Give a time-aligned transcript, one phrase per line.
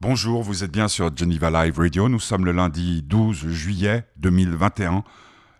[0.00, 2.08] Bonjour, vous êtes bien sur Geneva Live Radio.
[2.08, 5.02] Nous sommes le lundi 12 juillet 2021.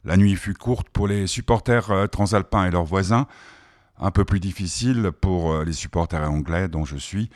[0.04, 3.27] La nuit fut courte pour les supporters euh, transalpins et leurs voisins,
[3.98, 7.30] un peu plus difficile pour euh, les supporters anglais dont je suis.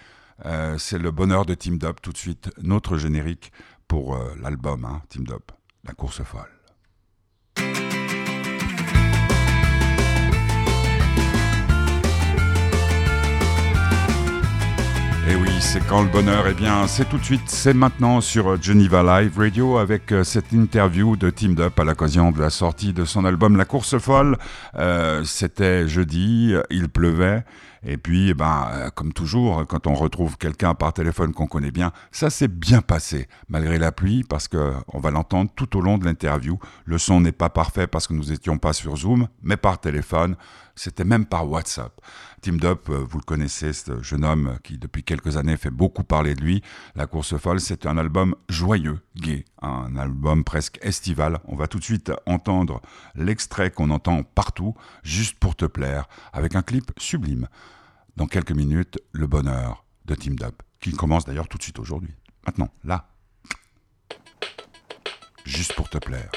[0.46, 1.96] Euh, c'est le bonheur de Team Dub.
[2.00, 3.50] Tout de suite, notre générique
[3.88, 5.42] pour l'album hein, Team Dub,
[5.84, 6.61] La course folle.
[15.28, 18.60] Et oui, c'est quand le bonheur, eh bien, c'est tout de suite, c'est maintenant sur
[18.60, 22.92] Geneva Live Radio avec euh, cette interview de Team Up à l'occasion de la sortie
[22.92, 24.36] de son album La Course Folle.
[24.74, 27.44] Euh, c'était jeudi, il pleuvait.
[27.84, 31.72] Et puis, eh ben, euh, comme toujours, quand on retrouve quelqu'un par téléphone qu'on connaît
[31.72, 35.98] bien, ça s'est bien passé, malgré la pluie, parce qu'on va l'entendre tout au long
[35.98, 36.58] de l'interview.
[36.84, 40.36] Le son n'est pas parfait parce que nous n'étions pas sur Zoom, mais par téléphone.
[40.74, 41.92] C'était même par WhatsApp.
[42.42, 46.02] Tim Dup, euh, vous le connaissez, ce jeune homme qui depuis quelques années fait beaucoup
[46.02, 46.60] parler de lui.
[46.96, 51.38] La course folle, c'est un album joyeux, gai, un album presque estival.
[51.44, 52.82] On va tout de suite entendre
[53.14, 57.46] l'extrait qu'on entend partout, juste pour te plaire, avec un clip sublime.
[58.16, 62.16] Dans quelques minutes, le bonheur de Tim Dup, qui commence d'ailleurs tout de suite aujourd'hui.
[62.44, 63.08] Maintenant, là.
[65.44, 66.32] Juste pour te plaire.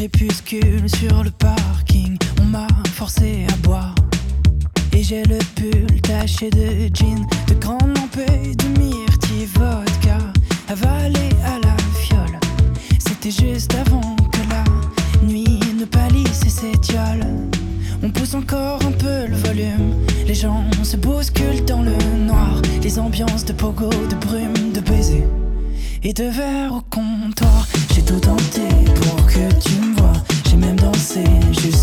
[0.00, 3.94] Crépuscule sur le parking, on m'a forcé à boire.
[4.94, 10.16] Et j'ai le pull taché de jean, de grandes lampées, de myrtille vodka,
[10.68, 12.40] avalé à la fiole.
[12.98, 17.26] C'était juste avant que la nuit ne palisse et s'étiole.
[18.02, 19.96] On pousse encore un peu le volume.
[20.26, 21.92] Les gens se bousculent dans le
[22.24, 22.62] noir.
[22.82, 25.26] Les ambiances de pogo, de brume, de baiser
[26.02, 27.66] et de verre au comptoir.
[27.94, 30.12] J'ai tout tenté pour que tu me vois.
[30.48, 31.79] J'ai même dansé juste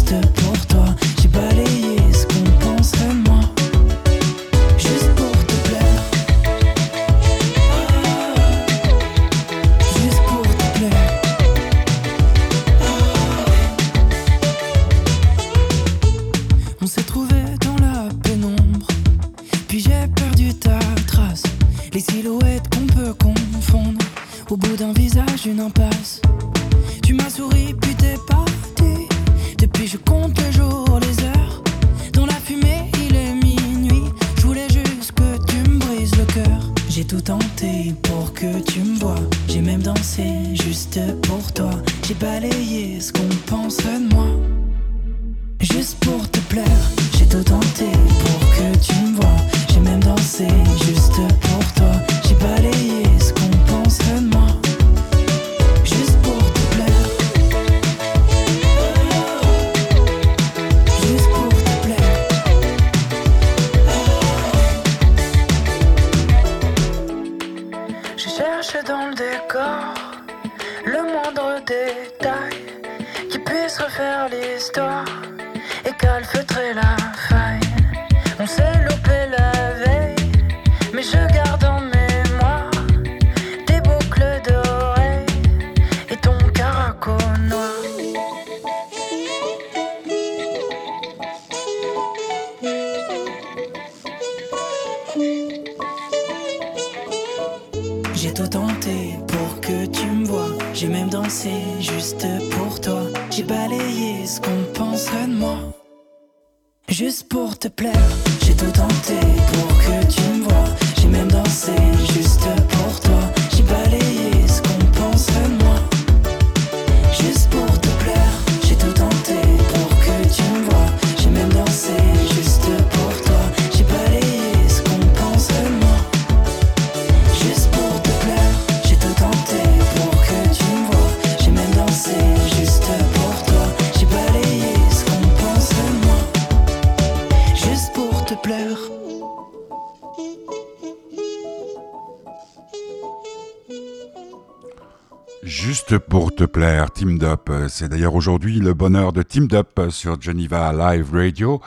[146.38, 147.52] te plaire, Team Dup.
[147.68, 151.60] C'est d'ailleurs aujourd'hui le bonheur de Team Dup sur Geneva Live Radio.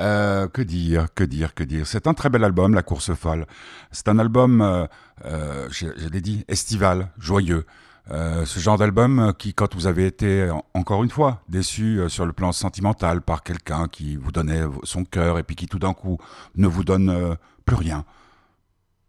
[0.00, 1.86] Euh, que dire, que dire, que dire.
[1.86, 3.46] C'est un très bel album, La Course Folle.
[3.90, 4.86] C'est un album, euh,
[5.24, 7.64] euh, je, l'ai dit, estival, joyeux.
[8.10, 12.08] Euh, ce genre d'album qui, quand vous avez été, en- encore une fois, déçu euh,
[12.10, 15.78] sur le plan sentimental par quelqu'un qui vous donnait son cœur et puis qui tout
[15.78, 16.18] d'un coup
[16.56, 17.34] ne vous donne euh,
[17.64, 18.04] plus rien,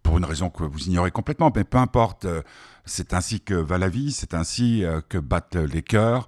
[0.03, 2.25] pour une raison que vous ignorez complètement, mais peu importe.
[2.85, 6.27] C'est ainsi que va la vie, c'est ainsi que battent les cœurs.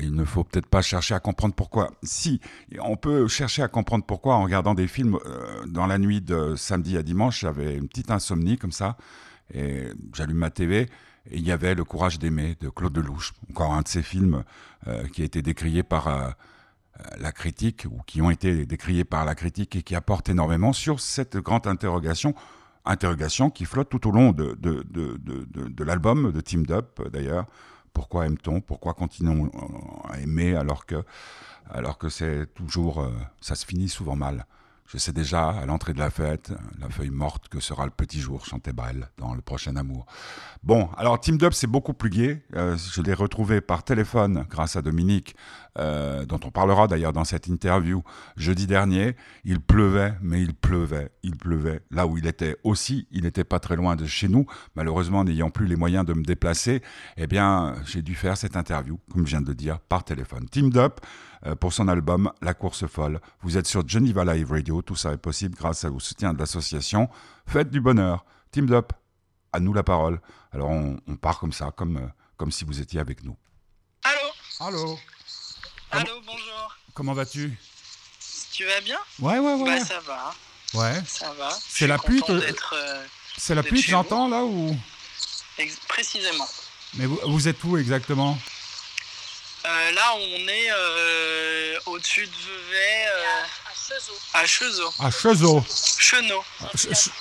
[0.00, 1.90] il ne faut peut-être pas chercher à comprendre pourquoi.
[2.02, 2.40] Si,
[2.80, 5.18] on peut chercher à comprendre pourquoi en regardant des films.
[5.66, 8.96] dans la nuit de samedi à dimanche, j'avais une petite insomnie comme ça,
[9.52, 10.88] et j'allume ma TV,
[11.30, 14.44] et il y avait Le courage d'aimer de Claude Lelouch, encore un de ces films
[15.12, 16.36] qui a été décrié par
[17.18, 21.00] la critique, ou qui ont été décriés par la critique et qui apportent énormément sur
[21.00, 22.34] cette grande interrogation,
[22.84, 25.16] interrogation qui flotte tout au long de, de, de,
[25.68, 27.46] de l'album de Team Up d'ailleurs.
[27.92, 28.60] Pourquoi aime-t-on?
[28.60, 29.50] Pourquoi continuons
[30.08, 31.04] à aimer alors que,
[31.70, 34.46] alors que c'est toujours, euh, ça se finit souvent mal?
[34.86, 38.20] Je sais déjà, à l'entrée de la fête, la feuille morte que sera le petit
[38.20, 40.06] jour, chantait Brel dans Le Prochain Amour.
[40.62, 42.42] Bon, alors Team Dub, c'est beaucoup plus gai.
[42.54, 45.34] Euh, je l'ai retrouvé par téléphone grâce à Dominique,
[45.78, 48.02] euh, dont on parlera d'ailleurs dans cette interview
[48.36, 49.16] jeudi dernier.
[49.44, 51.80] Il pleuvait, mais il pleuvait, il pleuvait.
[51.90, 54.46] Là où il était aussi, il n'était pas très loin de chez nous.
[54.76, 56.82] Malheureusement, n'ayant plus les moyens de me déplacer,
[57.16, 60.46] eh bien, j'ai dû faire cette interview, comme je viens de le dire, par téléphone.
[60.50, 60.92] Team Dub,
[61.60, 63.20] pour son album La course folle.
[63.42, 67.08] Vous êtes sur Geneva Live Radio, tout ça est possible grâce au soutien de l'association
[67.46, 68.24] Fête du Bonheur.
[68.52, 68.92] Team Up,
[69.52, 70.20] à nous la parole.
[70.52, 72.06] Alors on, part comme ça, comme, euh,
[72.36, 73.36] comme si vous étiez avec nous.
[74.04, 74.28] Allô?
[74.60, 74.98] Allô?
[75.90, 76.78] Allô, bonjour.
[76.94, 77.58] Comment vas-tu?
[78.52, 78.98] Tu vas bien?
[79.18, 79.78] Ouais, ouais, ouais.
[79.78, 80.34] Bah, ça va.
[80.74, 81.02] Ouais.
[81.06, 81.50] Ça va.
[81.50, 82.32] C'est la pluie que...
[82.32, 83.04] Euh,
[83.36, 84.76] C'est la pluie que j'entends là ou?
[85.88, 86.46] Précisément.
[86.94, 88.38] Mais vous, vous êtes où exactement?
[89.64, 93.06] Euh, là, on est euh, au-dessus de Vevey.
[93.06, 93.42] Euh,
[94.34, 94.92] à Chezeau.
[94.98, 95.64] À Chezeau.
[95.98, 96.44] Chenot.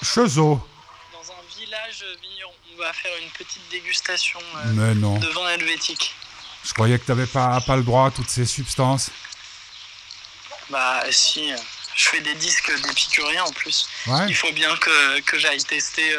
[0.04, 0.68] Chezeau.
[1.12, 2.52] Dans un village vigneron.
[2.74, 6.16] On va faire une petite dégustation de vin helvétique.
[6.64, 9.10] Je croyais que tu n'avais pas, pas le droit à toutes ces substances.
[10.70, 11.52] Bah si,
[11.96, 13.88] je fais des disques d'épicurien en plus.
[14.08, 14.26] Ouais.
[14.30, 16.16] Il faut bien que, que j'aille tester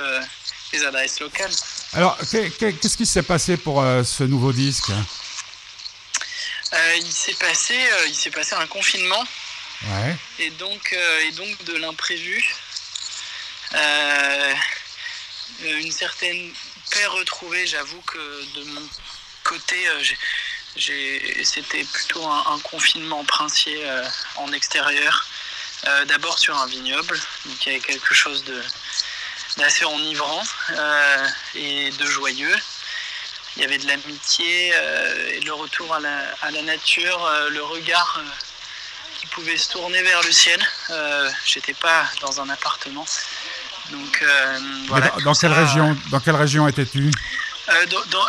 [0.72, 1.52] les adresses locales.
[1.94, 5.02] Alors, qu'est-ce qui s'est passé pour ce nouveau disque euh,
[6.96, 9.24] il s'est passé, euh, il s'est passé un confinement.
[9.84, 10.16] Ouais.
[10.38, 12.44] Et donc, euh, et donc de l'imprévu.
[15.64, 16.52] une certaine
[16.90, 17.66] paix retrouvée.
[17.66, 18.88] J'avoue que de mon
[19.44, 19.76] côté,
[21.44, 23.84] c'était plutôt un, confinement princier
[24.36, 25.26] en extérieur.
[26.06, 28.44] D'abord sur un vignoble, donc il y avait quelque chose
[29.56, 30.42] d'assez enivrant
[31.54, 32.56] et de joyeux
[33.56, 38.18] il y avait de l'amitié euh, et le retour à la, nature, euh, le regard
[38.18, 38.28] euh,
[39.18, 40.60] qui pouvait se tourner vers le ciel.
[41.44, 43.06] J'étais pas dans un appartement.
[43.90, 44.24] Donc
[44.88, 45.12] voilà.
[45.24, 47.10] Dans, quelle région, dans quelle région étais-tu?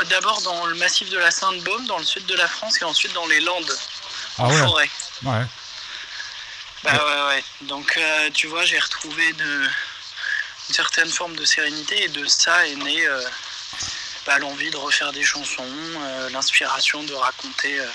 [0.09, 3.13] D'abord dans le massif de la Sainte-Baume, dans le sud de la France, et ensuite
[3.13, 3.77] dans les Landes,
[4.37, 4.57] ah, en ouais.
[4.57, 4.89] forêt.
[5.23, 5.45] Ouais.
[6.83, 7.43] Bah ouais, ouais.
[7.61, 7.97] Donc
[8.33, 9.63] tu vois, j'ai retrouvé de,
[10.69, 13.07] une certaine forme de sérénité et de ça est né
[14.39, 17.87] l'envie de refaire des chansons, euh, l'inspiration de raconter, euh,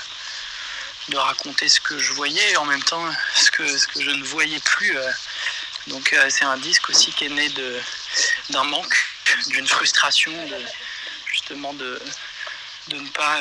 [1.09, 3.05] de raconter ce que je voyais et en même temps
[3.35, 4.97] ce que, je ne voyais plus.
[4.97, 5.11] Euh.
[5.89, 7.49] Donc c'est un disque aussi qui est né
[8.51, 8.95] d'un manque,
[9.47, 10.33] d'une frustration,
[11.33, 11.99] justement de,
[12.89, 13.41] de ne pas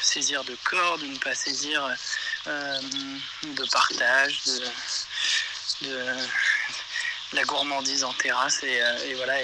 [0.00, 1.86] saisir de corps, de ne pas saisir
[2.46, 4.40] de partage,
[5.82, 6.16] de,
[7.34, 9.34] la gourmandise en terrasse et, voilà.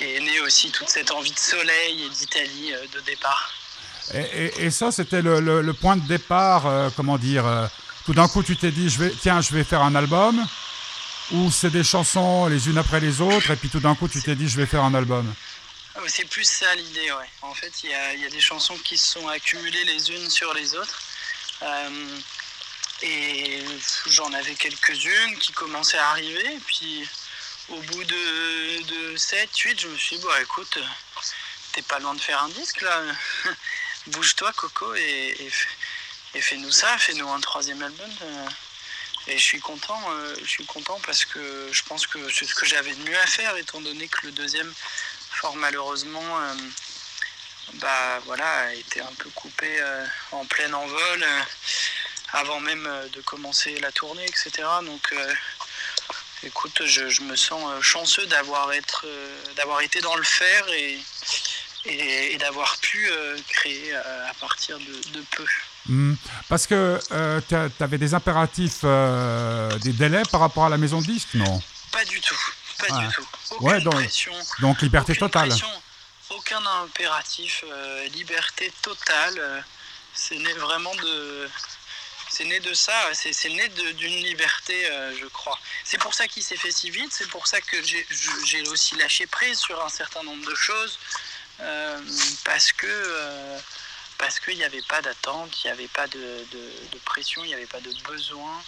[0.00, 3.52] Et est née aussi toute cette envie de soleil et d'Italie euh, de départ.
[4.12, 7.66] Et, ça, c'était le, point de départ, euh, comment dire euh,
[8.04, 10.46] Tout d'un coup, tu t'es dit, je vais, tiens, je vais faire un album
[11.32, 14.20] Ou c'est des chansons les unes après les autres, et puis tout d'un coup, tu
[14.20, 15.32] t'es dit, je vais faire un album?
[15.94, 17.30] Ah, C'est plus ça l'idée, ouais.
[17.40, 20.52] En fait, il y, y a, des chansons qui se sont accumulées les unes sur
[20.52, 21.02] les autres.
[23.00, 23.64] et
[24.06, 27.08] j'en avais quelques-unes qui commençaient à arriver, et puis
[27.68, 30.78] au bout de, 7, 8, je me suis dit, bon, écoute,
[31.72, 33.02] t'es pas loin de faire un disque là.
[34.08, 35.50] Bouge-toi, Coco, et,
[36.34, 38.10] fais-nous ça, fais-nous un troisième album.
[38.22, 38.48] Euh.
[39.26, 42.54] Et je suis content, euh, je suis content parce que je pense que c'est ce
[42.54, 44.70] que j'avais de mieux à faire, étant donné que le deuxième,
[45.30, 46.54] fort malheureusement, euh,
[47.74, 49.80] bah voilà, a été un peu coupé
[50.32, 51.26] en plein envol
[52.34, 54.68] avant même de commencer la tournée, etc.
[54.82, 55.14] Donc
[56.44, 60.98] écoute, je, me sens euh, chanceux d'avoir euh, d'avoir été dans le fer et,
[61.86, 65.44] et, d'avoir pu euh, créer à partir de, peu.
[65.86, 66.14] Hmm.
[66.48, 66.98] Parce que
[67.48, 68.84] tu avais des impératifs,
[69.82, 71.62] des délais par rapport à la maison de disque, non?
[71.92, 72.40] Pas du tout,
[72.78, 73.26] pas du tout.
[73.50, 75.54] Aucune ouais, donc, pression, donc liberté totale.
[76.30, 77.64] aucun impératif,
[78.14, 79.64] liberté totale.
[80.14, 81.48] c'est né vraiment de,
[82.34, 84.74] C'est né de ça, c'est né d'une liberté,
[85.20, 85.56] je crois.
[85.84, 89.26] C'est pour ça qu'il s'est fait si vite, c'est pour ça que j'ai aussi lâché
[89.26, 90.98] prise sur un certain nombre de choses,
[92.44, 93.60] parce que
[94.18, 96.18] parce qu'il n'y avait pas d'attente, il n'y avait pas de,
[96.52, 98.62] de, pression, il n'y avait pas de besoin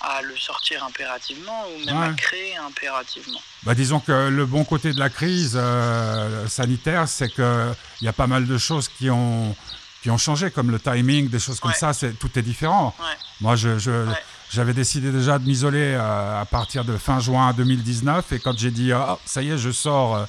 [0.00, 3.40] à le sortir impérativement ou même à créer impérativement.
[3.62, 8.12] Bah, disons que le bon côté de la crise euh, sanitaire, c'est qu'il y a
[8.12, 9.54] pas mal de choses qui ont,
[10.02, 12.94] qui ont changé, comme le timing, des choses comme ça, c'est, tout est différent.
[13.40, 14.06] Moi, je,
[14.50, 18.70] j'avais décidé déjà de m'isoler euh, à partir de fin juin 2019, et quand j'ai
[18.70, 20.24] dit, oh, ça y est, je sors, euh,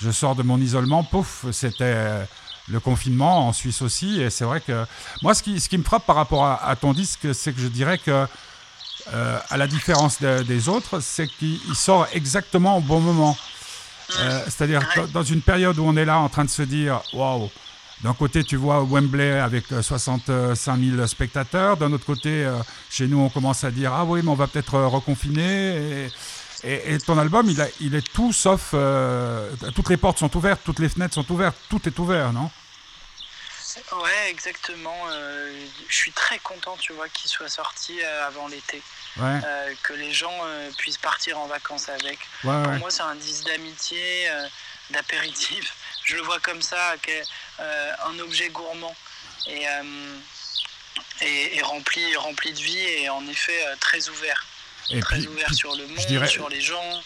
[0.00, 2.26] je sors de mon isolement, pouf, c'était
[2.68, 4.20] le confinement en Suisse aussi.
[4.20, 4.84] Et c'est vrai que
[5.22, 7.68] moi, ce qui, ce qui me frappe par rapport à ton disque, c'est que je
[7.68, 8.26] dirais que
[9.14, 13.36] euh, à la différence des autres, c'est qu'il sort exactement au bon moment.
[14.18, 14.82] Euh, c'est-à-dire
[15.12, 17.50] dans une période où on est là en train de se dire waouh,
[18.02, 22.48] d'un côté tu vois Wembley avec 65 euh, 000 spectateurs, d'un autre côté
[22.90, 26.08] chez nous on commence à dire ah oui mais on va peut-être reconfiner.
[26.64, 28.74] Et, et, ton album il, a, il est tout sauf
[29.74, 32.50] toutes les portes sont ouvertes, toutes les fenêtres sont ouvertes, tout est ouvert, non?
[33.92, 34.96] Ouais, exactement.
[35.88, 38.82] je suis très content, tu vois, qu'il soit sorti avant l'été.
[39.18, 42.18] Euh, que les gens euh, puissent partir en vacances avec.
[42.42, 44.46] Pour moi, c'est un disque d'amitié, euh,
[44.90, 45.74] d'apéritif.
[46.04, 46.94] Je le vois comme ça,
[47.58, 48.94] un objet gourmand
[49.46, 49.64] et,
[51.22, 54.44] et, rempli, rempli de vie et en effet très ouvert.
[55.00, 57.02] très ouvert sur le monde, sur les gens.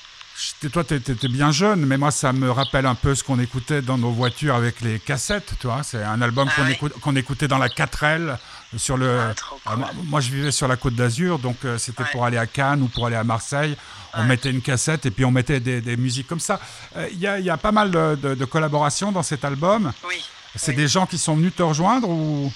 [0.73, 3.83] Toi, tu étais bien jeune, mais moi, ça me rappelle un peu ce qu'on écoutait
[3.83, 5.83] dans nos voitures avec les cassettes, tu vois.
[5.83, 6.63] C'est un album ah
[7.03, 8.39] qu'on écoutait dans la 4L
[8.77, 9.21] sur le.
[9.67, 12.83] Ah, moi, je vivais sur la côte d'Azur, donc euh, c'était pour aller à Cannes
[12.83, 13.77] ou pour aller à Marseille.
[14.15, 16.59] On mettait une cassette et puis on mettait des, musiques comme ça.
[16.97, 19.93] Euh, Il y, a, pas mal de, collaborations dans cet album.
[20.09, 20.25] Oui.
[20.57, 22.53] C'est des gens qui sont venus te rejoindre ou,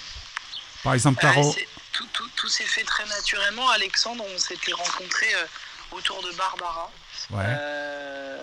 [0.83, 1.55] par exemple, Caro
[1.93, 3.69] Tout, s'est fait très naturellement.
[3.71, 6.91] Alexandre, on s'était rencontrés euh, autour de Barbara.
[7.31, 7.45] Ouais.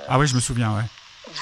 [0.08, 0.84] ah oui, je me souviens, ouais.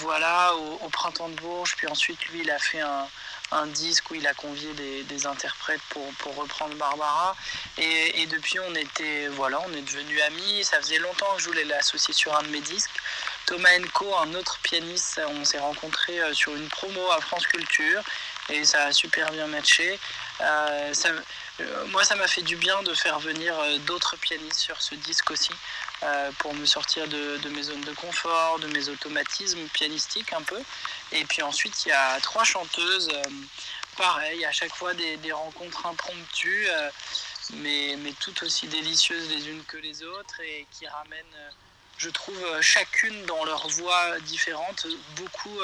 [0.02, 1.76] Voilà, au, au, printemps de Bourges.
[1.78, 3.08] Puis ensuite, lui, il a fait un,
[3.52, 7.36] un disque où il a convié des, interprètes pour, pour, reprendre Barbara.
[7.78, 10.64] Et, depuis, on était, voilà, on est devenus amis.
[10.64, 12.92] Ça faisait longtemps que je voulais l'associer sur un de mes disques.
[13.50, 18.04] Thomas Enco, un autre pianiste, on s'est rencontrés euh, sur une promo à France Culture
[18.50, 20.00] et ça a super bien matché.
[20.40, 20.94] Euh,
[21.60, 23.56] euh, moi, ça m'a fait du bien de faire venir
[23.88, 25.52] d'autres pianistes sur ce disque aussi.
[26.38, 30.62] Pour me sortir de, mes zones de confort, de mes automatismes pianistiques un peu.
[31.12, 33.10] Et puis ensuite, il y a trois chanteuses,
[33.98, 36.70] pareil, à chaque fois des, rencontres impromptues,
[37.56, 41.52] mais, mais toutes aussi délicieuses les unes que les autres et qui ramènent,
[42.00, 45.60] je trouve, chacune dans leur voix différente, beaucoup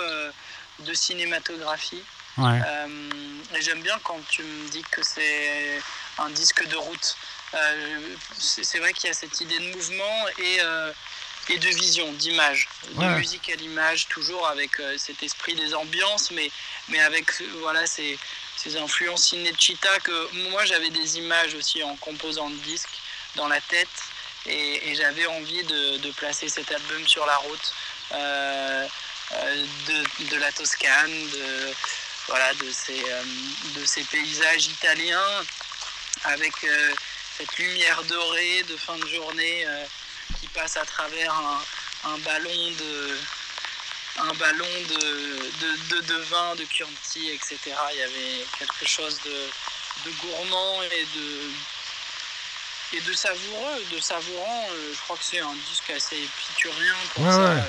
[0.79, 2.03] de cinématographie.
[2.37, 5.81] et j'aime bien quand tu me dis que c'est
[6.17, 7.17] un disque de route.
[7.53, 10.91] Euh, c'est vrai qu'il y a cette idée de mouvement et, euh,
[11.49, 16.31] et de vision, d'image, de musique à l'image, toujours avec euh, cet esprit des ambiances,
[16.31, 16.49] mais,
[16.89, 18.17] mais avec voilà, ces,
[18.57, 22.89] ces influences Cinecittà que moi j'avais des images aussi en composant le disque
[23.35, 23.87] dans la tête
[24.47, 27.73] et, j'avais envie de, placer cet album sur la route
[28.11, 31.73] de, de, la Toscane, de,
[32.27, 33.03] voilà, de, ces,
[33.79, 35.43] de ces paysages italiens
[36.23, 36.53] avec
[37.37, 39.85] cette lumière dorée de fin de journée euh,
[40.39, 41.33] qui passe à travers
[42.05, 43.17] un, ballon de
[44.17, 47.59] un ballon de, de, vin, de Chianti, etc.
[47.91, 51.51] Il y avait quelque chose de, gourmand et de,
[52.93, 54.67] et de savoureux, de savourant.
[54.71, 57.39] Euh, je crois que c'est un disque assez épicurien pour ça.
[57.39, 57.61] Euh,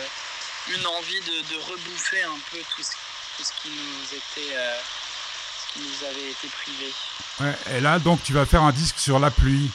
[0.69, 4.57] une envie de, rebouffer un peu tout ce, qui nous était
[5.77, 6.95] nous avait été privés.
[7.77, 9.71] et là, donc, tu vas faire un disque sur la pluie.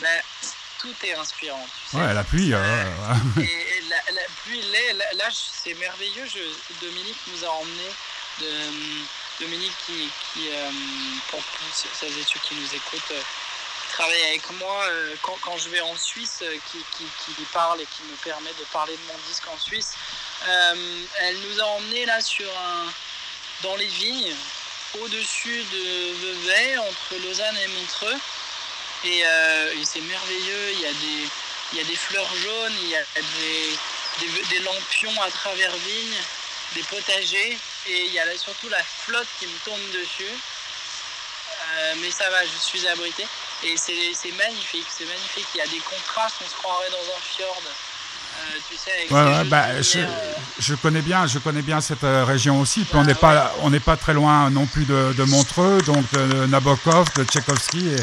[0.00, 0.20] Ben,
[0.78, 1.66] tout est inspirant.
[1.92, 2.54] Ouais, la pluie.
[2.54, 2.84] Euh,
[3.40, 4.62] et, la, pluie,
[5.16, 6.26] là, c'est merveilleux.
[6.80, 7.88] Dominique nous a emmené.
[8.40, 8.46] De,
[9.40, 10.10] Dominique, qui,
[10.50, 10.70] euh,
[11.30, 11.40] pour
[11.72, 13.22] celles et ceux qui nous écoutent, euh,
[13.98, 14.86] travaille avec moi
[15.22, 19.12] quand, je vais en Suisse, qui, qui, parle et qui me permet de parler de
[19.12, 19.94] mon disque en Suisse.
[20.46, 22.86] elle nous a emmené là sur un
[23.62, 24.34] dans les vignes,
[25.00, 28.16] au-dessus de Vevey, entre Lausanne et Montreux.
[29.04, 31.28] Euh, et, c'est merveilleux, il y, a des,
[31.72, 33.02] il y a des fleurs jaunes, il y a
[33.38, 36.22] des, des, lampions à travers vignes,
[36.74, 40.24] des potagers, et il y a surtout la flotte qui me tombe dessus.
[41.70, 43.26] Euh, mais ça va, je suis abrité.
[43.64, 45.46] Et c'est magnifique, c'est magnifique.
[45.54, 47.62] Il y a des contrastes, on se croirait dans un fjord.
[48.68, 49.98] tu sais, ouais, bah, je,
[50.60, 52.84] je, connais bien, je connais bien cette région aussi.
[52.84, 56.04] Puis on n'est pas, on n'est pas très loin non plus de, de Montreux, donc
[56.12, 58.00] de Nabokov, de Tchaïkovski et,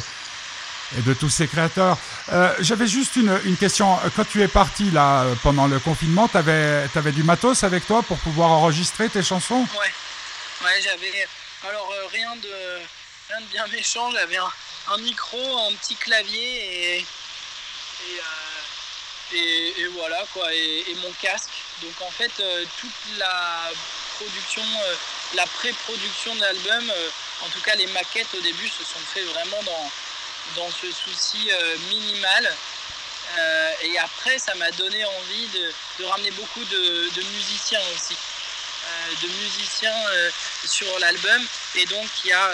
[0.98, 1.98] et de tous ces créateurs.
[2.32, 3.98] Euh, J'avais juste une, une, question.
[4.16, 8.04] Quand tu es parti là pendant le confinement, tu avais, avais, du matos avec toi
[8.04, 9.66] pour pouvoir enregistrer tes chansons?
[9.80, 11.28] Ouais, ouais j'avais.
[11.68, 12.50] Alors euh, rien, de,
[13.30, 14.52] rien de bien méchant, j'avais un,
[14.88, 17.06] un, micro, un petit clavier et.
[19.34, 21.50] euh, voilà quoi, et, mon casque.
[21.82, 23.72] Donc en fait, euh, toute la
[24.18, 24.64] production,
[25.34, 26.92] la pré-production de l'album,
[27.42, 29.62] en tout cas les maquettes au début se sont fait vraiment
[30.56, 32.56] dans ce souci euh, minimal.
[33.38, 38.16] Euh, et après, ça m'a donné envie de, ramener beaucoup de, musiciens aussi.
[38.16, 40.32] Euh, de musiciens
[40.66, 41.42] sur l'album.
[41.76, 42.52] Et donc, il y a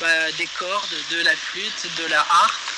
[0.00, 2.72] bah, des cordes, de la flûte, de la harpe,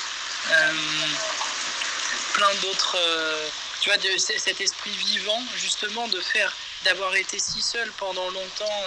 [2.33, 2.97] plein d'autres.
[3.81, 8.83] tu vois, de, cet esprit vivant, justement, de faire, d'avoir été si seul pendant longtemps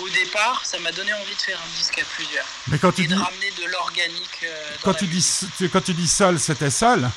[0.00, 2.46] au départ, ça m'a donné envie de faire un disque à plusieurs.
[2.68, 3.14] Mais quand tu et dis...
[3.14, 4.40] de ramener de l'organique.
[4.42, 5.24] Euh, quand, tu dis,
[5.72, 7.08] quand tu dis seul, c'était seul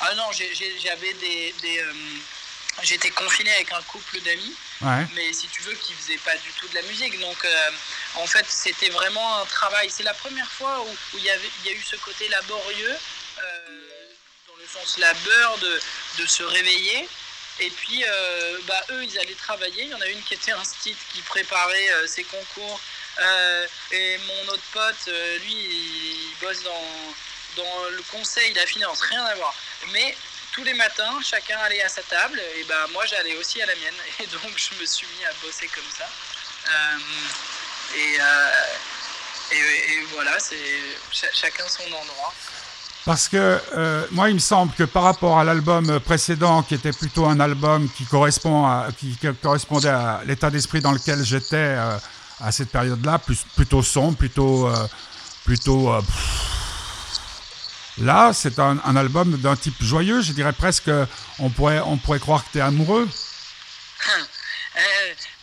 [0.00, 1.54] Ah non, j'avais des.
[1.62, 1.92] des euh,
[2.82, 4.54] J'étais confiné avec un couple d'amis,
[5.14, 7.18] mais si tu veux, qui faisait pas du tout de la musique.
[7.20, 7.70] Donc, euh,
[8.16, 9.90] en fait, c'était vraiment un travail.
[9.90, 12.96] C'est la première fois où il y, avait, y a eu ce côté laborieux,
[14.48, 15.80] dans le sens labeur de,
[16.18, 17.08] de se réveiller
[17.60, 19.84] et puis, euh, bah, eux, ils allaient travailler.
[19.84, 22.80] Il y en a une qui était un site qui préparait euh, ses concours.
[23.20, 26.84] Euh, et mon autre pote, lui, il bosse dans,
[27.56, 29.54] dans le conseil, la finance, rien à voir.
[29.92, 30.16] Mais
[30.52, 32.40] tous les matins, chacun allait à sa table.
[32.58, 33.94] Et bah, moi, j'allais aussi à la mienne.
[34.20, 36.04] Et donc, je me suis mis à bosser comme ça.
[37.96, 38.18] Et,
[39.54, 40.56] et, et, voilà, c'est
[41.32, 42.32] chacun son endroit.
[43.04, 46.92] Parce que euh, moi, il me semble que par rapport à l'album précédent, qui était
[46.92, 51.98] plutôt un album qui, correspondait à l'état d'esprit dans lequel j'étais euh,
[52.40, 53.20] à cette période-là,
[53.56, 54.68] plutôt sombre, plutôt...
[54.68, 54.86] Euh,
[55.44, 55.92] plutôt
[58.02, 60.90] là, c'est un, un, album d'un type joyeux, je dirais presque,
[61.38, 63.08] on pourrait, on pourrait croire que tu es amoureux.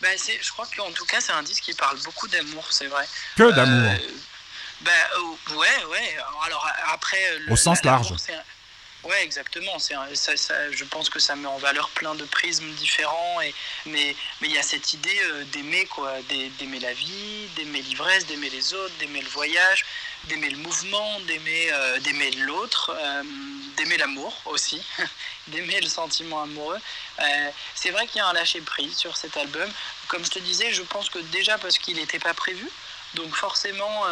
[0.02, 3.06] ben je crois qu'en tout cas, c'est un disque qui parle beaucoup d'amour, c'est vrai.
[3.36, 3.92] Que d'amour
[4.80, 6.16] ben euh, ouais, ouais.
[6.46, 7.18] Alors après.
[7.50, 8.14] Au sens large.
[9.02, 9.78] Ouais, exactement.
[9.78, 13.38] Je pense que ça met en valeur plein de prismes différents.
[13.86, 16.12] Mais il y a cette idée euh, d'aimer, quoi.
[16.58, 19.86] D'aimer la vie, d'aimer l'ivresse, d'aimer les autres, d'aimer le voyage,
[20.24, 21.98] d'aimer le mouvement, d'aimer euh,
[22.46, 22.94] l'autre,
[23.76, 24.82] d'aimer l'amour aussi,
[25.48, 26.78] d'aimer le sentiment amoureux.
[27.74, 29.70] C'est vrai qu'il y a un lâcher-prise sur cet album.
[30.08, 32.68] Comme je te disais, je pense que déjà parce qu'il n'était pas prévu.
[33.14, 34.04] Donc forcément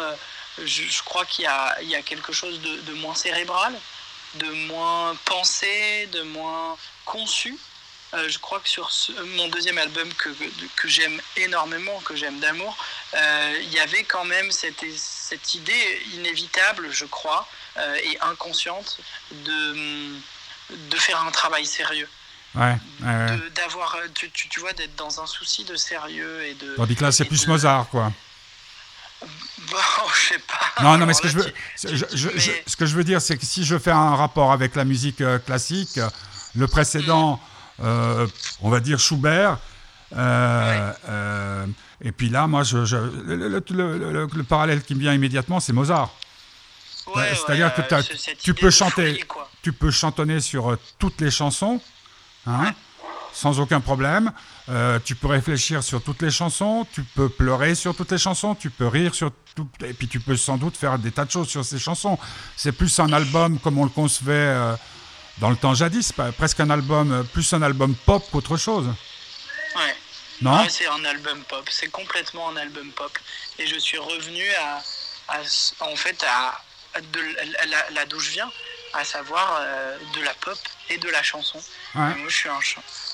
[0.65, 1.47] je, crois qu'il y
[1.95, 3.73] a, quelque chose de, moins cérébral,
[4.35, 7.57] de moins pensé, de moins conçu.
[8.13, 8.89] Euh, je crois que sur
[9.37, 10.29] mon deuxième album que,
[10.75, 12.75] que j'aime énormément, que j'aime d'amour,
[13.13, 18.97] euh, il y avait quand même cette, cette idée inévitable, je crois, euh, et inconsciente
[19.31, 20.15] de,
[20.89, 22.09] de faire un travail sérieux.
[22.55, 22.75] Ouais,
[23.53, 26.75] D'avoir, tu, tu, vois, d'être dans un souci de sérieux et de.
[26.77, 28.11] Tandis que là, c'est plus Mozart, quoi.
[29.21, 29.77] Bon,
[30.13, 30.83] je sais pas.
[30.83, 33.63] Non, non, mais ce que je veux, ce que je veux dire, c'est que si
[33.63, 35.99] je fais un rapport avec la musique euh, classique,
[36.55, 37.83] le précédent, mm.
[37.83, 38.27] euh,
[38.61, 39.59] on va dire Schubert,
[40.15, 41.65] euh,
[42.01, 46.11] et puis là, moi, je, le, parallèle qui me vient immédiatement, c'est Mozart.
[47.15, 47.81] C'est-à-dire que
[48.41, 49.25] tu peux chanter,
[49.61, 51.81] tu peux chantonner sur toutes les chansons,
[52.45, 52.71] hein,
[53.33, 54.31] sans aucun problème.
[54.69, 58.53] Euh, tu peux réfléchir sur toutes les chansons, tu peux pleurer sur toutes les chansons,
[58.53, 61.31] tu peux rire sur tout, et puis tu peux sans doute faire des tas de
[61.31, 62.19] choses sur ces chansons.
[62.55, 64.75] C'est plus un album comme on le concevait euh,
[65.39, 68.85] dans le temps jadis, presque un album, euh, plus un album pop qu'autre chose.
[69.75, 69.95] Ouais.
[70.41, 73.17] Non C'est un album pop, c'est complètement un album pop.
[73.57, 74.81] Et je suis revenu à,
[75.79, 76.61] en fait, à,
[77.01, 77.19] de
[77.71, 78.51] la, la d'où je viens,
[78.93, 79.61] à savoir
[80.15, 80.57] de la pop
[80.89, 81.59] et de la chanson.
[81.93, 82.61] Moi, je suis un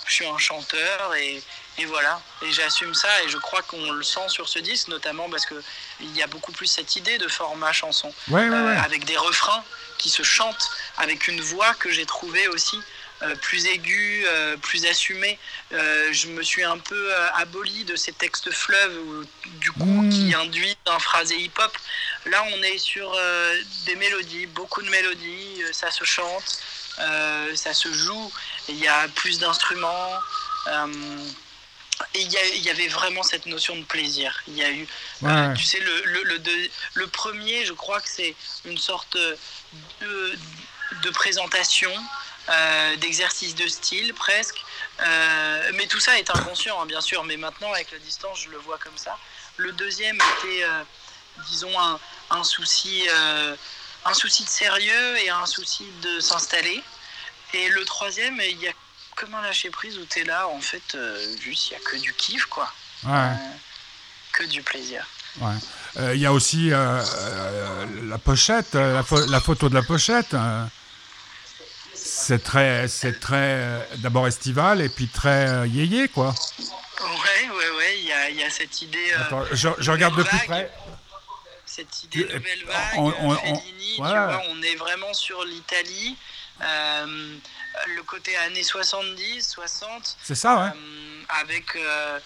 [0.05, 1.41] je suis un chanteur et,
[1.77, 2.21] et voilà.
[2.41, 6.15] Et j'assume ça et je crois qu'on le sent sur ce disque, notamment parce qu'il
[6.15, 8.13] y a beaucoup plus cette idée de format chanson.
[8.31, 9.63] Euh, avec des refrains
[9.97, 12.79] qui se chantent, avec une voix que j'ai trouvée aussi
[13.23, 15.39] euh, plus aiguë, euh, plus assumée.
[15.71, 20.09] je me suis un peu aboli de ces textes fleuves du coup mmh.
[20.09, 21.77] qui induisent un phrasé hip-hop.
[22.25, 23.17] Là, on est sur
[23.85, 26.59] des mélodies, beaucoup de mélodies, ça se chante.
[26.97, 28.31] Ça se joue,
[28.69, 30.11] il y a plus d'instruments.
[32.13, 34.43] et il y, avait vraiment cette notion de plaisir.
[34.47, 34.87] Il y a eu,
[35.55, 39.17] tu sais, le, le, le, premier, je crois que c'est une sorte
[40.01, 40.35] de,
[41.03, 41.91] de présentation,
[42.97, 44.61] d'exercice de style presque.
[45.73, 48.57] mais tout ça est inconscient, hein, bien sûr, mais maintenant, avec la distance, je le
[48.57, 49.17] vois comme ça.
[49.57, 50.65] Le deuxième était,
[51.49, 51.99] disons, un,
[52.31, 53.07] un souci
[54.05, 56.81] un souci de sérieux et un souci de s'installer.
[57.53, 58.71] Et le troisième, il y a
[59.15, 61.89] comme un lâcher prise où tu es là, en fait, euh, juste, il n'y a
[61.89, 62.71] que du kiff, quoi.
[63.03, 63.11] Ouais.
[63.11, 63.35] Euh,
[64.33, 65.07] que du plaisir.
[65.39, 65.53] Ouais.
[65.97, 70.35] Euh, il y a aussi la pochette, la, photo de la pochette.
[71.93, 76.35] c'est très, c'est très d'abord estival et puis très yéyé, quoi.
[76.59, 79.13] Ouais, ouais, ouais, il y a, y a, cette idée.
[79.13, 80.71] Attends, je, je regarde de plus près
[81.75, 85.43] cette idée de nouvelle vague, on, on, Fellini, on, tu vois, on est vraiment sur
[85.43, 86.15] l'Italie,
[86.61, 87.37] euh,
[87.87, 90.17] le côté années 70, 60.
[90.23, 90.69] C'est ça, ouais.
[90.69, 92.19] Euh, avec euh,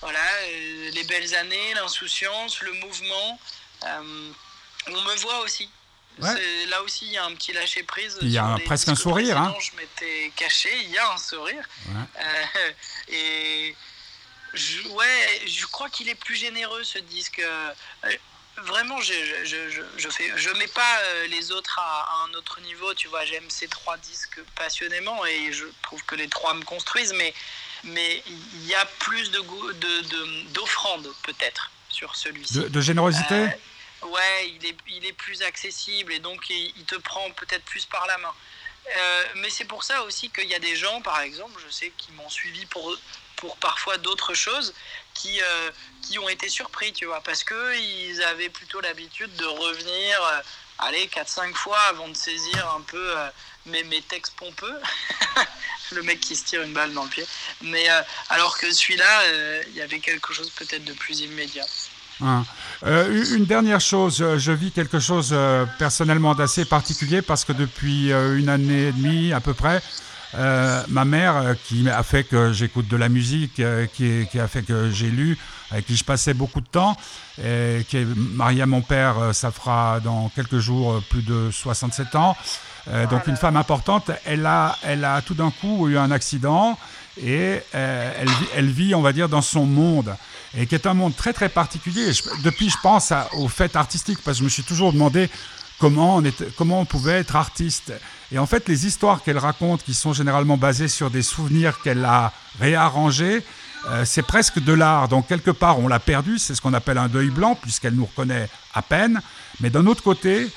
[0.00, 3.40] voilà, euh, les belles années, l'insouciance, le mouvement.
[3.84, 4.30] Euh,
[4.88, 5.70] on me voit aussi.
[6.20, 6.66] Ouais.
[6.66, 8.18] Là aussi, il y a un petit lâcher prise.
[8.22, 9.38] Il y a presque un sourire.
[9.38, 9.54] Hein.
[9.60, 11.64] Je m'étais caché, il y a un sourire.
[11.86, 12.74] Ouais.
[13.14, 13.76] et
[14.54, 17.40] je, ouais, je crois qu'il est plus généreux ce disque
[18.62, 19.12] vraiment, je,
[19.44, 22.92] je, je, fais, je mets pas euh, les autres à, un autre niveau.
[22.94, 27.14] Tu vois, j'aime ces trois disques passionnément et je trouve que les trois me construisent,
[27.14, 27.34] mais
[27.84, 29.40] mais il y a plus de
[30.52, 32.58] d'offrandes de, peut-être sur celui-ci.
[32.68, 33.34] De, générosité?
[33.34, 37.86] Euh, ouais, il est, il est plus accessible et donc il, te prend peut-être plus
[37.86, 38.34] par la main.
[38.96, 41.92] Euh, mais c'est pour ça aussi qu'il y a des gens, par exemple, je sais,
[41.96, 42.96] qui m'ont suivi pour,
[43.38, 44.74] pour parfois d'autres choses
[45.14, 45.70] qui, euh,
[46.02, 50.40] qui ont été surpris, tu vois, parce qu'ils avaient plutôt l'habitude de revenir, euh,
[50.78, 53.28] allez, 4-5 fois avant de saisir un peu euh,
[53.66, 54.80] mes, mes, textes pompeux.
[55.92, 57.26] le mec qui se tire une balle dans le pied.
[57.62, 57.86] Mais
[58.28, 61.64] alors que celui-là, il y avait quelque chose peut-être de plus immédiat.
[62.20, 62.44] Hein.
[62.82, 65.34] une dernière chose, je vis quelque chose
[65.78, 69.82] personnellement d'assez particulier parce que depuis une année et demie à peu près,
[70.34, 74.38] euh, ma mère, euh, qui a fait que j'écoute de la musique, euh, qui, qui,
[74.38, 75.38] a fait que j'ai lu,
[75.70, 76.96] avec qui je passais beaucoup de temps,
[77.42, 82.14] et qui est mariée à mon père, ça fera dans quelques jours plus de 67
[82.14, 82.36] ans.
[83.10, 86.78] donc une femme importante, elle a, elle a tout d'un coup eu un accident
[87.22, 90.16] et elle, elle, vit, on va dire, dans son monde,
[90.56, 92.10] et qui est un monde très très particulier.
[92.42, 95.28] depuis, je pense au fait artistique, parce que je me suis toujours demandé
[95.78, 96.22] comment on,
[96.56, 97.92] comment on pouvait être artiste.
[98.32, 102.04] Et en fait, les histoires qu'elle raconte, qui sont généralement basées sur des souvenirs qu'elle
[102.04, 103.42] a réarrangés,
[103.86, 105.08] euh, c'est presque de l'art.
[105.08, 106.38] Donc, quelque part, on l'a perdu.
[106.38, 109.20] C'est ce qu'on appelle un deuil blanc, puisqu'elle nous reconnaît à peine.
[109.60, 110.50] Mais d'un autre côté,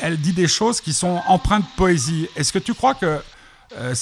[0.00, 2.28] elle, dit des choses qui sont empreintes de poésie.
[2.36, 3.20] Est-ce que tu crois que
[3.76, 3.94] euh,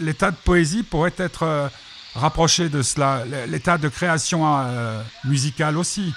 [0.00, 1.68] l'état de poésie pourrait être euh,
[2.14, 4.46] rapproché de cela, l'état de création
[5.24, 6.14] musicale aussi?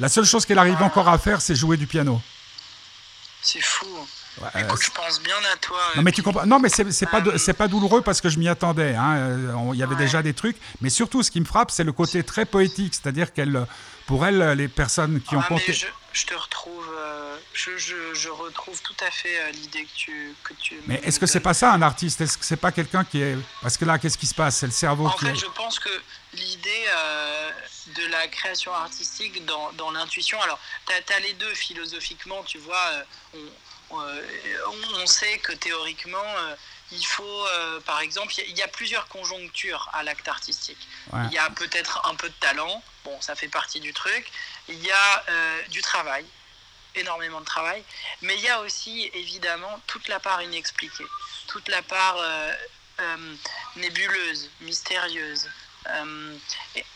[0.00, 2.20] La seule chose qu'elle arrive encore à faire, c'est jouer du piano.
[3.42, 3.86] C'est fou.
[4.58, 5.78] Écoute, je pense bien à toi.
[5.96, 6.46] Non, mais tu comprends.
[6.46, 8.94] Non, mais c'est pas euh, c'est pas douloureux parce que je m'y attendais.
[8.94, 9.16] Hein.
[9.16, 11.92] Euh, il y avait déjà des trucs, mais surtout, ce qui me frappe, c'est le
[11.92, 13.66] côté très poétique, c'est-à-dire qu'elle,
[14.06, 15.74] pour elle, les personnes qui ont ah, compté.
[15.74, 16.86] Je, je, te retrouve.
[16.96, 17.29] Euh,
[17.64, 20.80] je, je, je, retrouve tout à fait l'idée que tu que tu.
[20.86, 22.20] Mais est-ce que c'est pas ça un artiste?
[22.20, 24.58] Est-ce que c'est pas quelqu'un qui est Parce que là, qu'est-ce qui se passe?
[24.58, 25.26] C'est le cerveau en qui.
[25.26, 25.90] En fait, je pense que
[26.34, 26.84] l'idée
[27.96, 30.40] de la création artistique dans, dans l'intuition.
[30.42, 32.90] Alors, tu as, les deux philosophiquement, tu vois.
[33.34, 33.38] On,
[33.92, 34.22] euh,
[35.02, 36.54] on sait que théoriquement, euh,
[36.92, 40.88] il faut, euh, par exemple, il y, a plusieurs conjonctures à l'acte artistique.
[41.12, 44.30] Il y a peut-être un peu de talent, bon, ça fait partie du truc.
[44.68, 45.24] Il y a
[45.68, 46.24] du travail,
[46.94, 47.82] énormément de travail,
[48.22, 51.06] mais il y a aussi évidemment toute la part inexpliquée,
[51.46, 52.16] toute la part
[53.76, 55.48] nébuleuse, mystérieuse,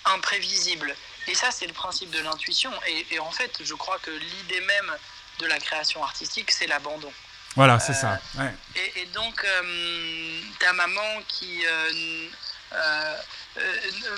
[0.04, 0.94] imprévisible.
[1.26, 2.70] Et ça, c'est le principe de l'intuition.
[2.86, 4.92] et, en fait, je crois que l'idée même
[5.38, 7.12] de la création artistique, c'est l'abandon.
[7.56, 8.18] Voilà, c'est ça.
[8.38, 8.50] Euh,
[8.96, 12.28] et, donc, euh, ta maman qui euh,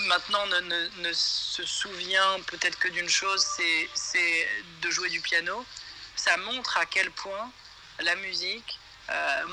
[0.07, 3.45] maintenant ne, se souvient peut-être que d'une chose,
[3.95, 4.49] c'est
[4.83, 5.65] de jouer du piano.
[6.17, 7.51] Ça montre à quel point
[8.01, 8.79] la musique,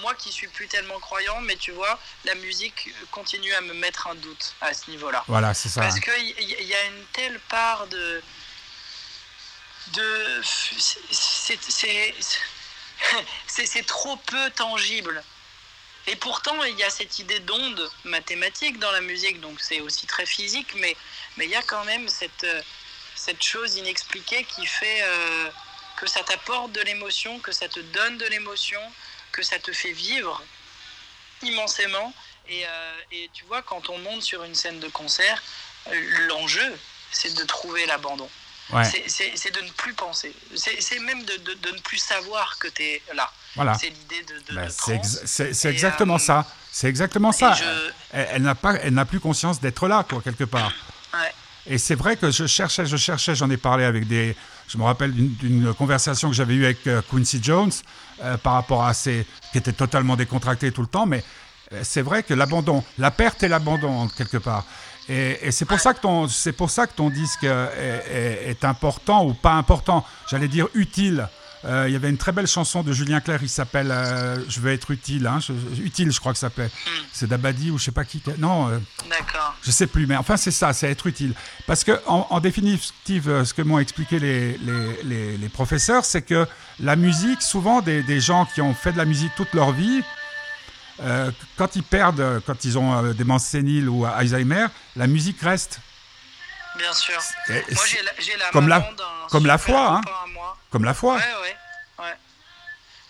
[0.01, 4.07] moi qui suis plus tellement croyant, mais tu vois, la musique continue à me mettre
[4.07, 5.23] un doute à ce niveau-là.
[5.27, 5.81] Voilà, c'est ça.
[5.81, 8.21] Parce qu'il y a une telle part de
[9.91, 10.41] de
[13.47, 15.23] c'est trop peu tangible.
[16.07, 20.05] Et pourtant, il y a cette idée d'onde mathématique dans la musique, donc c'est aussi
[20.05, 20.95] très physique, mais,
[21.37, 22.45] mais il y a quand même cette,
[23.15, 25.49] cette chose inexpliquée qui fait euh,
[25.95, 28.81] que ça t'apporte de l'émotion, que ça te donne de l'émotion,
[29.31, 30.43] que ça te fait vivre
[31.41, 32.13] immensément.
[32.49, 35.41] Et, euh, et tu vois, quand on monte sur une scène de concert,
[35.87, 36.77] euh, l'enjeu,
[37.11, 38.29] c'est de trouver l'abandon.
[38.69, 38.83] Ouais.
[38.83, 40.33] C'est- de ne plus penser.
[40.55, 43.31] C'est c'est même de, de- de ne plus savoir que tu es là.
[43.55, 43.73] Voilà.
[43.75, 46.45] C'est l'idée de, de, Ben, de c'est ex- exactement euh, ça.
[46.71, 47.53] C'est exactement ça.
[47.53, 47.63] je-
[48.11, 50.71] Elle, elle n'a pas, elle n'a plus conscience d'être là, quoi, quelque part.
[51.13, 51.31] Ouais.
[51.67, 54.35] Et c'est vrai que je cherchais, je cherchais, j'en ai parlé avec des.
[54.67, 57.71] Je me rappelle d'une- conversation que j'avais eue avec euh, Quincy Jones
[58.23, 59.25] euh, par rapport à ces.
[59.51, 61.23] qui était totalement décontracté tout le temps, mais
[61.83, 64.65] c'est vrai que l'abandon, la perte et l'abandon, quelque part.
[65.09, 68.49] Et, et c'est pour, ça que ton- c'est pour ça que ton disque est, est-
[68.51, 71.27] est important ou pas important, j'allais dire utile.
[71.65, 74.59] Euh, Il y avait une très belle chanson de Julien Clerc, il s'appelle euh, Je
[74.59, 76.69] veux être utile, hein, je- utile je crois que ça s'appelle.
[77.13, 78.21] C'est Dabadi ou je sais pas qui.
[78.37, 79.55] Non, euh, D'accord.
[79.63, 81.33] je sais plus, mais enfin c'est ça, c'est être utile.
[81.65, 86.03] Parce que en, en définitive, euh, ce que m'ont expliqué les, les, les- les professeurs,
[86.03, 86.45] c'est que
[86.81, 90.01] la musique, souvent des, des gens qui ont fait de la musique toute leur vie,
[91.57, 95.79] quand ils perdent, quand ils ont euh, démence sénile ou Alzheimer, la musique reste.
[96.77, 97.19] Bien sûr.
[97.49, 100.01] Et- Moi, j'ai la, la comme la- maman d'un comme la foi, hein.
[100.71, 101.15] comme la foi.
[101.15, 101.55] Ouais, ouais,
[101.99, 102.15] ouais.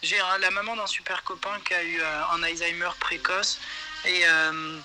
[0.01, 3.59] J'ai un- la maman d'un super copain qui a eu euh, un Alzheimer précoce
[4.05, 4.79] et, euh,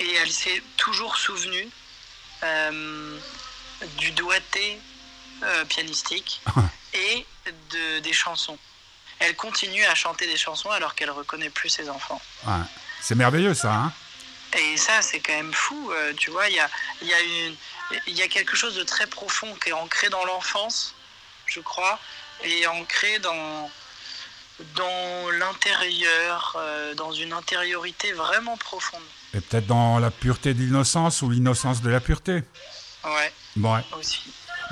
[0.00, 1.68] et elle s'est toujours souvenue
[2.42, 3.18] euh,
[3.98, 4.80] du doigté
[5.42, 6.40] euh, pianistique
[6.94, 7.24] et
[7.70, 8.58] de, des chansons.
[9.20, 12.20] Elle continue à chanter des chansons alors qu'elle reconnaît plus ses enfants.
[12.46, 12.54] Ouais.
[13.02, 13.72] C'est merveilleux ça.
[13.72, 13.92] Hein
[14.58, 15.90] Et ça, c'est quand même fou.
[15.92, 16.68] euh, tu vois, il y a,
[17.02, 17.56] y, a une-
[18.06, 20.94] il y a quelque chose de très profond qui est ancré dans l'enfance,
[21.46, 21.98] je crois,
[22.44, 23.70] et ancré dans,
[24.76, 29.02] dans l'intérieur, euh, dans une intériorité vraiment profonde.
[29.34, 32.42] Et peut-être dans la pureté de l'innocence ou l'innocence de la pureté.
[33.04, 33.84] Ouais, Bon, ouais.
[33.98, 34.22] aussi.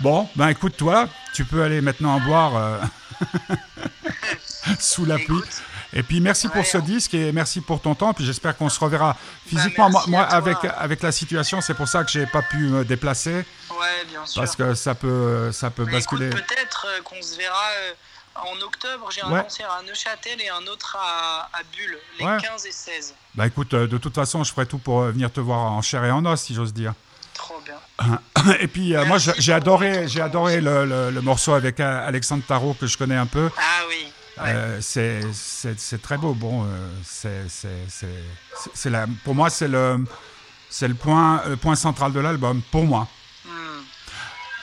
[0.00, 2.80] Bon, ben écoute, toi, tu peux aller maintenant en boire euh,
[4.80, 5.38] sous la pluie.
[5.38, 5.62] Écoute,
[5.94, 8.12] Et puis merci pour ce disque et merci pour ton temps.
[8.12, 9.90] Puis j'espère qu'on se reverra physiquement.
[10.08, 13.32] moi, avec, avec la situation, c'est pour ça que j'ai pas pu me déplacer
[13.70, 14.42] ouais, bien sûr.
[14.42, 16.28] parce que ça peut, ça peut Mais basculer.
[16.30, 17.92] peut-être euh, qu'on se verra euh,
[18.36, 19.08] en octobre.
[19.10, 19.42] J'ai un Ouais.
[19.42, 22.36] concert à Neuchâtel et un autre à, à Bulle, les Ouais.
[22.40, 23.14] 15 et 16.
[23.34, 26.04] Bah écoute, euh, de toute façon, je ferai tout pour venir te voir en chair
[26.04, 26.92] et en os, si j'ose dire.
[27.34, 28.18] Trop bien.
[28.60, 32.74] Et puis Merci moi, j'ai adoré, j'ai adoré le, le- le morceau avec Alexandre Tarot
[32.74, 33.48] que je connais un peu.
[33.56, 34.08] Ah oui.
[34.42, 34.52] Ouais.
[34.54, 36.34] Euh, c'est très beau.
[36.34, 36.90] Bon, euh,
[38.74, 40.04] c'est la- pour moi, c'est le,
[40.88, 43.08] le point, le point central de l'album, pour moi.
[43.44, 43.50] Hmm.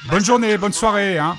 [0.10, 1.38] Bonne ça journée, bonne soirée, hein,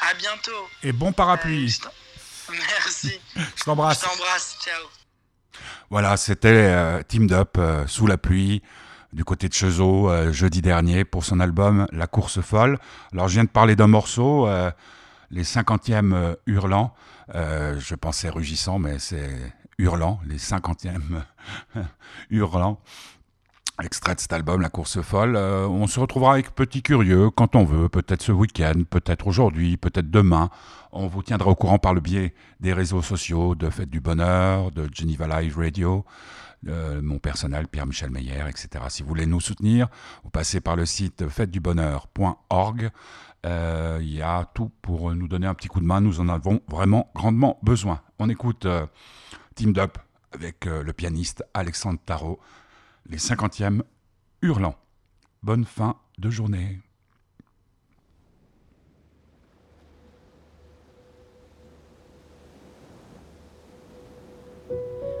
[0.00, 0.68] À bientôt.
[0.82, 1.78] et bon Euh, parapluie.
[2.50, 3.18] Merci.
[3.36, 4.00] Je Je t'embrasse.
[4.00, 4.56] t'embrasse.
[4.64, 5.60] Ciao.
[5.90, 8.62] Voilà, c'était euh, Teamed Up euh, sous la pluie
[9.12, 12.78] du côté de Chezeau euh, jeudi dernier pour son album La course folle.
[13.12, 14.70] Alors je viens de parler d'un morceau, euh,
[15.30, 16.94] les 50e euh, hurlants.
[17.34, 19.30] Euh, je pensais rugissant, mais c'est
[19.78, 21.22] hurlant, les 50e
[22.30, 22.80] hurlants.
[23.82, 25.34] Extrait de cet album, La course folle.
[25.34, 29.76] Euh, on se retrouvera avec Petit Curieux quand on veut, peut-être ce week-end, peut-être aujourd'hui,
[29.76, 30.50] peut-être demain.
[30.92, 34.70] On vous tiendra au courant par le biais des réseaux sociaux, de Fête du Bonheur,
[34.70, 36.04] de Geneva Live Radio,
[36.64, 38.84] mon personnel, Pierre-Michel Meyer, etc.
[38.88, 39.88] Si vous voulez nous soutenir,
[40.22, 42.90] vous passez par le site fêtedubonheur.org.
[43.44, 46.00] Euh, Il y a tout pour nous donner un petit coup de main.
[46.00, 48.00] Nous en avons vraiment grandement besoin.
[48.18, 48.86] On écoute euh,
[49.54, 49.98] Teamed Up
[50.32, 52.38] avec euh, le pianiste Alexandre Tarot,
[53.06, 53.82] les 50e
[54.42, 54.76] hurlants.
[55.42, 56.78] Bonne fin de journée.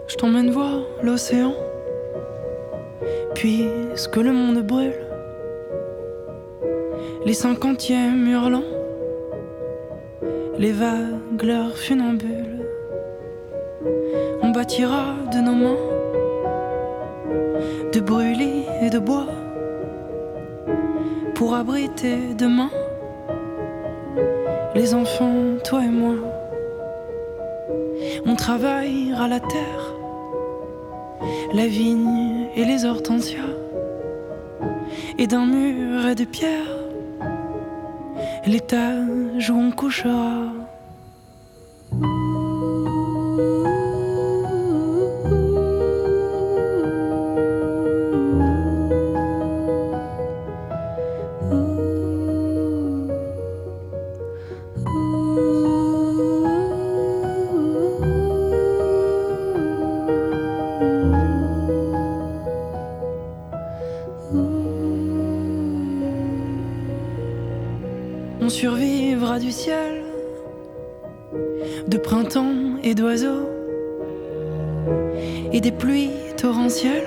[0.08, 1.54] Je t'emmène voir l'océan,
[3.34, 5.11] puisque le monde brûle.
[7.24, 8.62] Les cinquantièmes hurlants,
[10.58, 12.66] les vagues, leurs funambules.
[14.42, 15.84] On bâtira de nos mains,
[17.92, 19.28] de brûlis et de bois,
[21.34, 22.70] pour abriter demain
[24.74, 26.14] les enfants, toi et moi.
[28.24, 29.94] On travaillera la terre,
[31.54, 33.40] la vigne et les hortensias.
[35.18, 36.81] Et d'un mur et de pierre,
[38.46, 40.51] l'étage où on couchera.
[75.52, 77.06] Et des pluies torrentielle,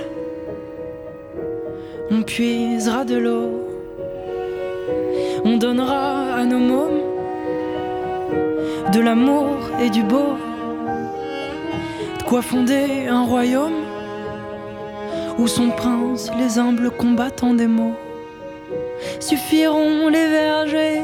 [2.12, 3.68] on puisera de l'eau,
[5.44, 7.02] on donnera à nos mômes
[8.94, 10.36] de l'amour et du beau,
[12.20, 13.84] de quoi fonder un royaume
[15.38, 17.96] où son prince les humbles combattants des mots
[19.20, 21.02] suffiront les vergers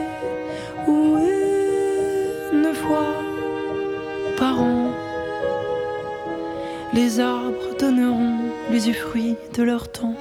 [7.01, 8.37] les arbres donneront
[8.69, 10.13] l'usufruit de leur temps.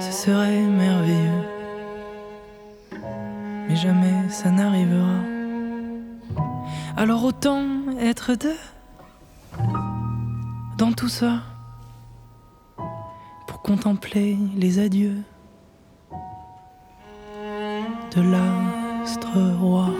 [0.00, 1.44] Ce serait merveilleux.
[3.68, 5.20] Mais jamais ça n'arrivera.
[6.96, 7.62] Alors autant
[8.00, 8.56] être deux
[10.76, 11.42] dans tout ça
[13.46, 15.18] pour contempler les adieux
[18.16, 19.90] de l'astre roi.